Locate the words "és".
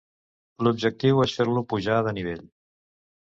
1.25-1.35